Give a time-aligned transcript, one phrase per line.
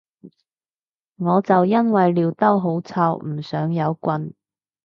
[1.17, 4.33] 我就因為尿兜好臭唔想有棍